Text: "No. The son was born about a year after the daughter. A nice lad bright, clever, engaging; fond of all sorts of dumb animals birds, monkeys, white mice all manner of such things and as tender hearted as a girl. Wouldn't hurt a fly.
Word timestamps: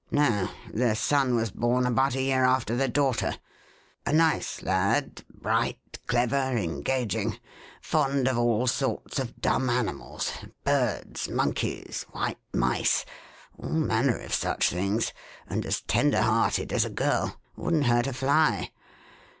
"No. 0.09 0.49
The 0.73 0.95
son 0.95 1.35
was 1.35 1.51
born 1.51 1.85
about 1.85 2.15
a 2.15 2.21
year 2.23 2.43
after 2.43 2.75
the 2.75 2.87
daughter. 2.87 3.35
A 4.03 4.11
nice 4.11 4.63
lad 4.63 5.23
bright, 5.29 5.99
clever, 6.07 6.57
engaging; 6.57 7.37
fond 7.83 8.27
of 8.27 8.35
all 8.35 8.65
sorts 8.65 9.19
of 9.19 9.39
dumb 9.39 9.69
animals 9.69 10.31
birds, 10.65 11.29
monkeys, 11.29 12.07
white 12.13 12.39
mice 12.51 13.05
all 13.59 13.69
manner 13.73 14.17
of 14.17 14.33
such 14.33 14.71
things 14.71 15.13
and 15.47 15.67
as 15.67 15.81
tender 15.81 16.23
hearted 16.23 16.73
as 16.73 16.83
a 16.83 16.89
girl. 16.89 17.37
Wouldn't 17.55 17.85
hurt 17.85 18.07
a 18.07 18.13
fly. 18.13 18.71